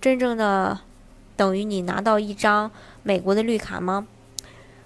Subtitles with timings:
[0.00, 0.78] 真正的
[1.36, 2.70] 等于你拿到一张
[3.02, 4.06] 美国的绿卡吗？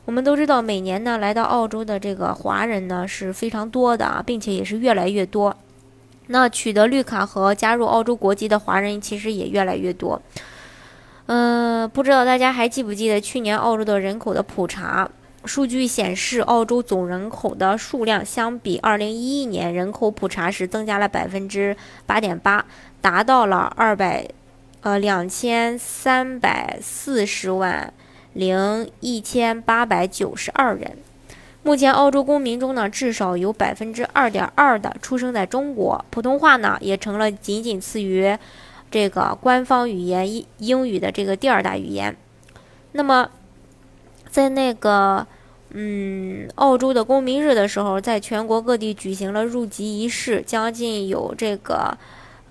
[0.05, 5.57] 我们都知道，每年呢来到澳洲的这个华人呢是非常多的啊，并且也是越来越多。
[6.27, 10.21] 那取得绿卡和加入澳洲国籍的华人其实也越来越多。
[11.27, 15.09] 嗯，不知道大家还记不记得去年澳洲的人口的普查
[15.45, 22.65] 数据显示，澳洲总人口的数量相比2011年人口普查时增加了百分之八点八，
[23.01, 24.29] 达到了二百。
[24.83, 27.95] 呃，两千三百四十万
[28.33, 30.99] 零一千八百九十二人。
[31.63, 36.05] 目前，澳洲公民中呢，至少有百分之二点二的出生在中国。
[36.11, 38.37] 普通话呢，也成了仅仅次于
[38.91, 42.17] 这个官方语言英英语的这个第二大语言。
[42.91, 43.31] 那么，
[44.29, 45.25] 在那个
[45.71, 51.97] 嗯，澳洲的公民日的时候，在全国各地举行了入籍仪式，将近有这个。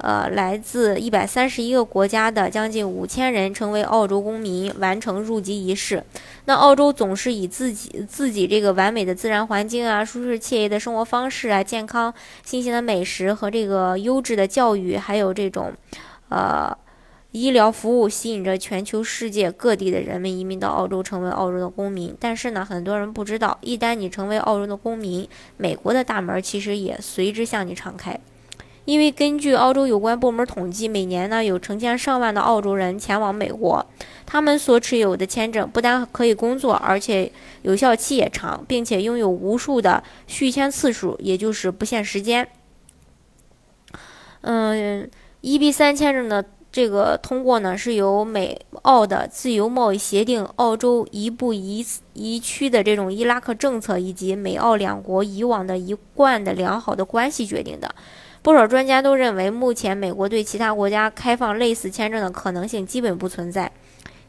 [0.02, 6.04] 呃，来自一百三十一个国家的将近五千人成为澳洲公民，完成入籍仪式。
[6.46, 12.12] 那澳洲总是以自己自己这个完美的自然环境啊、舒适惬意的生活方式啊、健康、
[12.44, 15.72] 新鲜的美食和这个优质的教育，还有这种
[16.30, 16.76] 呃
[17.32, 22.16] 医疗服务，吸引着全球世界各地的人们移民到澳洲，成为澳洲的公民。
[22.20, 25.28] 但是呢，很多人不知道，一旦你成为澳洲的公民，
[25.58, 28.20] 美国的大门其实也随之向你敞开。
[28.92, 33.86] 因为根据澳洲有关部门统计，每年呢有成千上万的澳洲人前往美国，
[34.26, 42.46] 他们所持有的签证不但可以工作，而且有效期也长，并且拥有无数的续签次数，也就是不限时间。
[44.42, 45.10] 嗯
[45.42, 57.96] ，EB 三签证的这个通过呢，是由美澳的自由贸易协定、澳洲一步一一区的这种伊拉克政策，以及美澳两国以往的一贯的良好的关系决定的。
[58.44, 63.72] 不少专家都认为，目前美国对其他国家开放类似签证的可能性基本不存在。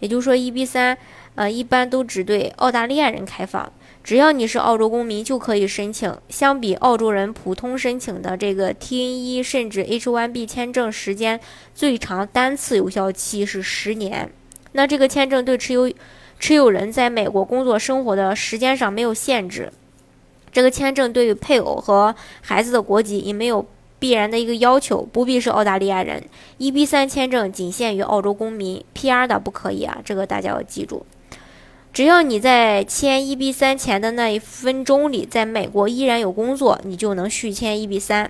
[0.00, 0.98] 也就是说，EB 三，
[1.36, 3.72] 呃，一般都只对澳大利亚人开放。
[4.04, 6.14] 只要你是澳洲公民，就可以申请。
[6.28, 11.40] 相比澳洲人普通申请的这个 T1 甚至 H1B 签证，时间
[11.72, 14.30] 最长单次有效期是十年。
[14.72, 15.90] 那这个签证对持有
[16.38, 19.72] 持有人在美国工作生活的时间上没有限制。
[20.50, 23.64] 这个签证对于配偶和孩子的国籍也没有。
[24.02, 26.24] 必然的一个要求，不必是澳大利亚人。
[26.58, 31.06] EB 三签证仅限于澳洲公民，PR 的不可以啊，这个大家要记住。
[31.92, 38.28] 只要你在签 EB 三前的那一分钟里，在美国依然有工作，你就能续签 EB 三，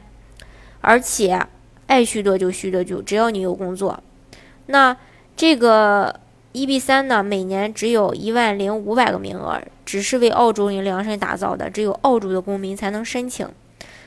[0.82, 1.47] 而且
[1.87, 3.99] 爱续多久续多久，只要你有工作。
[4.66, 4.94] 那
[5.34, 6.21] 这个
[6.53, 13.49] EB 三呢，每年只有一万零五百个名额，只是为澳洲人量身打造的，只有澳洲的公民才能申请。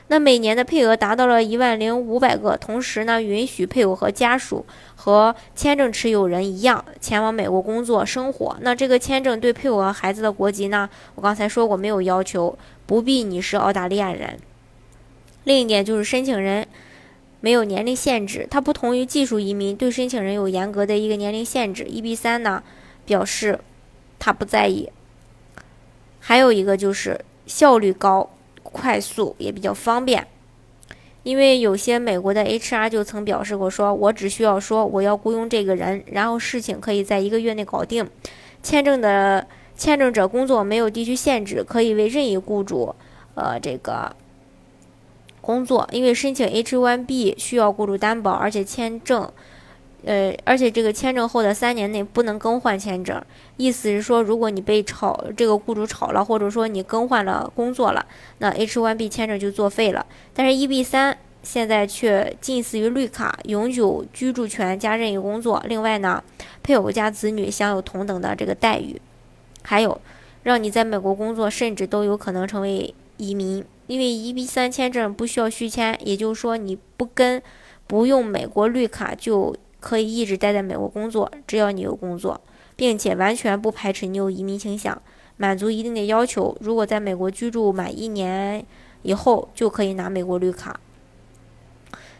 [0.08, 8.56] 那每年的配额达到了一万零五百个，同时呢，允许配偶和家属和签证持有人一样前往美国工作生活。
[8.60, 12.56] 那这个签证对配偶和孩子的国籍呢，我刚才说过没有要求，
[12.86, 14.38] 不必你是澳大利亚人。
[15.42, 16.68] 另一点就是申请人
[17.40, 21.84] 没有年龄限制，它不同于技术移民对申请人有严格的一个年龄限制。
[21.84, 22.62] EB 三呢
[23.04, 23.58] 表示
[24.20, 24.88] 他不在意。
[26.20, 28.30] 还有一个就是效率高。
[28.72, 30.26] 快速也比较方便，
[31.22, 38.08] 因为有些美国的 HR 就曾表示过，说我只需要说我要雇佣这个人，然后事情可以在一个月内搞定。
[38.62, 42.94] 签证的签证者工作没有地区限制，可以为任意雇主，
[43.34, 44.14] 呃，这个
[45.40, 45.88] 工作。
[45.92, 49.30] 因为申请 H1B 需要雇主担保，而且签证。
[50.04, 53.20] 呃，而且这个签证后的三年内不能更换签证，
[53.56, 58.06] 意思是说，如果你被炒这个雇主炒了，或者说你更换了工作了，
[58.38, 60.06] 那 H1B 签证就作废了。
[60.32, 65.60] 但是 EB 三现在却近似于绿卡，永久居住权加任意工作。
[65.66, 66.22] 另外呢，
[66.62, 69.00] 配偶加子女享有同等的这个待遇，
[69.62, 70.00] 还有
[70.44, 77.42] 让你在美国工作，甚至都有可能成为移民，因为 EB 三签证不需要续签，也就是说你不跟
[77.88, 79.56] 不用美国绿卡就。
[79.86, 82.40] 可以一直待在美国工作，只要你有工作，
[82.74, 85.00] 并且完全不排斥你有移民倾向，
[85.36, 86.56] 满足一定的要求。
[86.60, 88.66] 如果在美国居住满一年
[89.02, 90.80] 以后，就可以拿美国绿卡。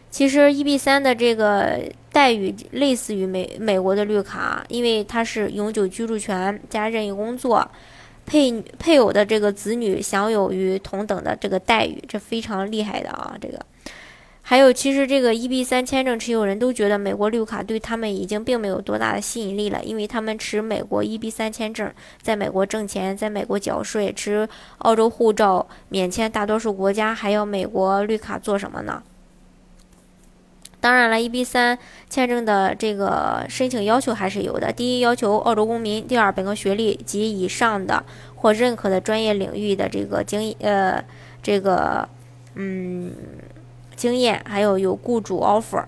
[0.09, 1.77] 其实 EB 三的这个
[2.13, 7.69] 待遇类似于美美国的绿卡，因为它是永久居住权加任意工作，
[8.25, 13.35] 配配偶的这个子女享有与同等的这个待遇，这非常厉害的啊！
[13.41, 13.59] 这个
[14.49, 21.91] 还有，其实这个 EB 三签证持有人都觉得美国绿卡对他们已经并没有多大的吸引力了，因为他们持美国 EB 三签证，
[22.21, 24.47] 在美国挣钱，在美国缴税，持
[24.77, 29.03] 澳洲护照免签，大多数国家还要美国绿卡做什么呢？
[30.79, 31.77] 当然了，EB 三
[32.09, 34.71] 签证的这个申请要求还是有的。
[34.71, 38.01] 第一，要求澳洲公民；第二，本科学历及以上的
[38.37, 41.03] 或认可的专业领域的这个经呃
[41.43, 42.07] 这个
[42.55, 43.11] 嗯
[43.97, 45.83] 经验，还有有雇主 offer，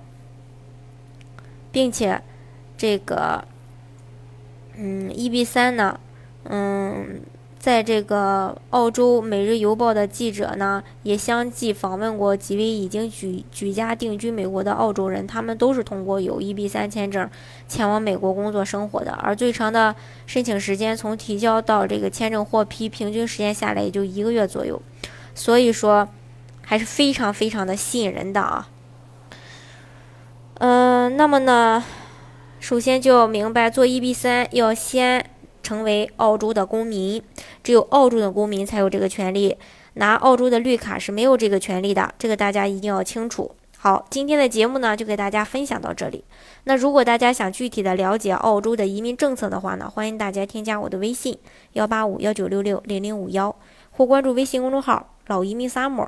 [1.71, 2.21] 并且
[2.75, 3.45] 这个
[4.75, 5.97] 嗯 EB 三呢，
[6.43, 7.21] 嗯。
[7.59, 17.29] 在这个澳洲《每日邮报》的记者呢，也相继访问过几位已经举举家定居美国的澳洲人，他们都是通过有 EB 三签证
[17.67, 19.93] 前往美国工作生活的，而最长的
[20.25, 24.81] 申请时间从提交到这个签证获批，平均时间下来也就一个月左右，
[25.35, 26.07] 所以说
[26.69, 28.69] 还是非常非常的吸引人的啊。
[30.59, 31.83] 嗯，那么呢，
[32.59, 35.25] 首先就要明白做 EB 三要先。
[35.61, 37.21] 成为澳洲的公民，
[37.61, 39.55] 只有澳洲的公民才有这个权利。
[39.95, 43.51] 拿澳洲的绿卡是没有这个权利的，这个大家一定要清楚。
[43.77, 46.23] 好，今天的节目呢就给大家分享到这里。
[46.63, 51.37] 那如果大家想具体的了解澳洲的移民政策的话呢，欢迎大家添加我的微信
[51.73, 53.55] 幺八五幺九六六零零五幺，
[53.91, 56.07] 或关注微信公众号老移民 summer，